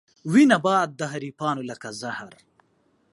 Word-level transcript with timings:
وي 0.31 0.43
نبات 0.53 0.89
د 0.99 1.01
حريفانو 1.11 1.61
لکه 1.71 1.87
زهر 2.01 2.31